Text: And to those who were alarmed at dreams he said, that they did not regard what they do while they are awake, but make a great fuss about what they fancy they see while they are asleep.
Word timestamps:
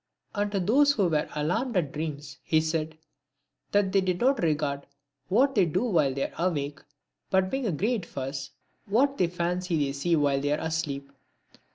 And 0.33 0.51
to 0.51 0.59
those 0.59 0.93
who 0.93 1.09
were 1.09 1.29
alarmed 1.35 1.77
at 1.77 1.91
dreams 1.91 2.39
he 2.43 2.59
said, 2.59 2.97
that 3.71 3.91
they 3.91 4.01
did 4.01 4.19
not 4.19 4.41
regard 4.41 4.87
what 5.27 5.53
they 5.53 5.67
do 5.67 5.83
while 5.83 6.11
they 6.11 6.31
are 6.31 6.47
awake, 6.47 6.79
but 7.29 7.51
make 7.51 7.65
a 7.65 7.71
great 7.71 8.07
fuss 8.07 8.49
about 8.87 8.91
what 8.93 9.17
they 9.19 9.27
fancy 9.27 9.77
they 9.85 9.91
see 9.93 10.15
while 10.15 10.41
they 10.41 10.53
are 10.53 10.59
asleep. 10.59 11.11